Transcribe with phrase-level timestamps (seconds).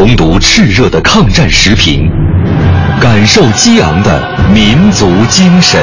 [0.00, 2.10] 重读炽热的抗战时评，
[3.02, 5.78] 感受激昂的民族精神。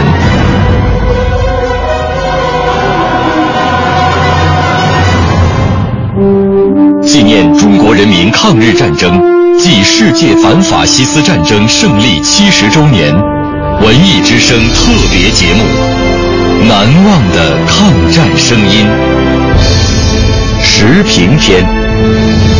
[7.04, 9.21] 纪念中国人民抗日战争
[9.59, 13.13] 暨世界反法西斯战争胜利七十周年
[13.84, 15.61] 文艺之声特别节目
[16.68, 18.88] 《难忘的抗战声音》
[20.63, 22.57] 时评篇。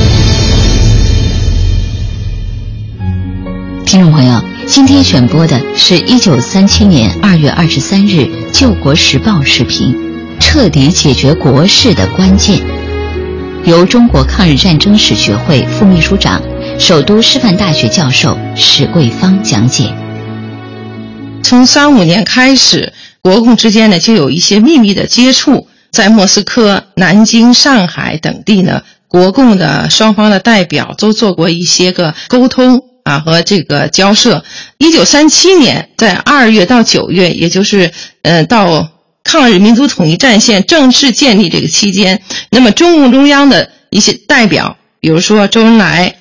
[3.98, 8.20] 听众朋友，今天选播的是一九三七年二月二十三日
[8.52, 9.92] 《救国时报》视频：
[10.40, 12.62] 彻底解决国事的关键。
[13.66, 16.40] 由中国抗日战争史学会副秘书长、
[16.78, 19.92] 首都师范大学教授史桂芳讲解。
[21.42, 32.84] 从三五年开始，国共之间呢就有一些秘密的接触，在莫斯科、南京、上海等地呢，国共的双方的代表都做过一些个沟通。
[33.08, 34.44] 啊，和这个交涉。
[34.78, 38.90] 一九三七年，在二月到九月，也就是呃到
[39.24, 46.16] 抗日民族统一战线正式建立这个期间，那么中共中央的一些代表，比如说周恩来、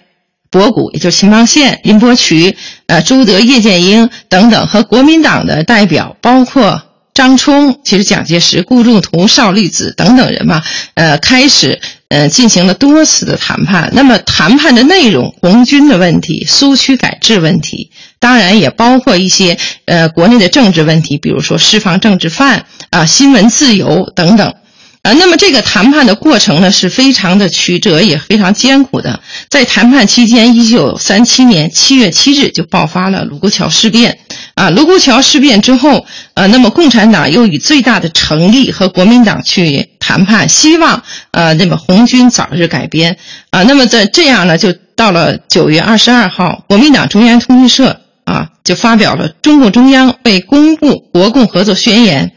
[0.48, 6.80] 博古，也就是秦邦宪、林伯渠、呃朱德、叶剑英等等，和国民党的代表，包括
[7.16, 10.62] 张冲，其实蒋介石、顾仲图、邵力子等等人嘛，
[10.94, 11.80] 呃，开始。
[12.08, 13.90] 呃，进行了多次的谈判。
[13.92, 24.54] 那么，谈判的内容，红军的问题、苏区改制问题，当然也包括一些呃国内的政治问题，比如说释放政治犯啊、新闻自由等等。
[25.02, 29.20] 啊，那么这个谈判的过程呢，是非常的曲折，也非常艰苦的。
[29.48, 34.20] 在谈判期间，一九三七年七月七日就爆发了卢沟桥事变。
[34.56, 43.18] 啊，卢沟桥事变之后，呃，那么共产党又以最大的诚意和国民党去谈判，希望呃，那么红军早日改编。
[43.50, 52.32] 啊，那么在这样呢，就到了九月二十二号，国民党中央通讯社啊就发表了中共中央为公布国共合作宣言。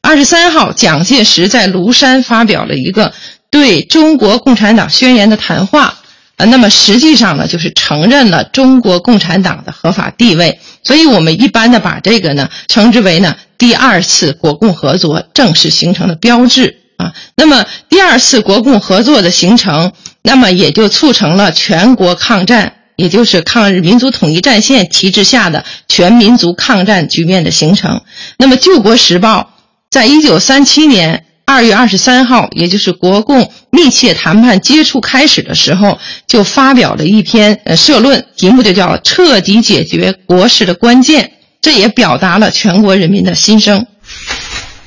[0.00, 3.12] 二十三号，蒋介石在庐山发表了一个
[3.50, 5.96] 对中国共产党宣言的谈话。
[6.36, 10.58] 呃，那么实际上呢，就是承认了中国共产党的合法地位。
[10.82, 17.14] 所以我们一般的把这个呢称之为呢第二次国共合作正式形成的标志啊。
[17.36, 28.02] 那么第二次国共合作的形成，那么也就促成了全国抗战，也就是抗日民族统一战线旗帜下的全民族抗战局面的形成。
[28.38, 29.52] 那么《救国时报》
[29.88, 31.26] 在一九三七年。
[31.46, 41.32] 二月二十三号，也就是国共密切谈判接触开始的时候，就发表了一篇呃社论，题目就叫“彻底解决国事的关键”。
[41.60, 43.86] 这也表达了全国人民的心声。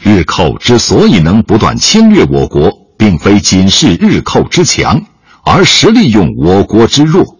[0.01, 5.03] 日寇之所以能不断侵略我国，并非仅是日寇之强，
[5.43, 7.37] 而是利用我国之弱。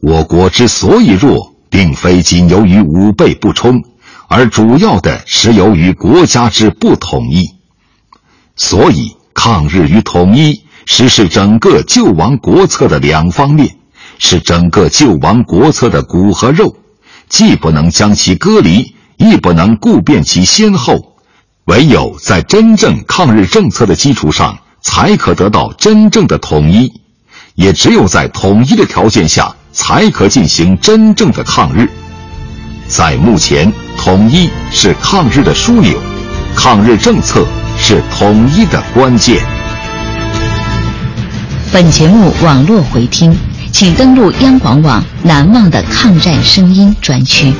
[0.00, 3.82] 我国之所以弱，并非仅由于武备不充，
[4.28, 7.55] 而主要的是由于国家之不统一。
[8.56, 13.76] 所以，抗日与统一实是整个救亡国策的两方面，
[14.18, 16.74] 是整个救亡国策的骨和肉，
[17.28, 21.16] 既不能将其割离，亦不能顾变其先后。
[21.66, 26.88] 唯有在真正抗日政策的基础上，才可得到真正的统一；
[27.56, 31.90] 也只有在统一的条件下，才可进行真正的抗日。
[32.88, 35.98] 在目前，统一是抗日的枢纽，
[36.54, 37.44] 抗日政策。
[37.78, 39.36] 是统一的关键。
[41.72, 43.36] 本节目网络回听，
[43.70, 47.52] 请登录央广网“难忘的抗战声音”专区。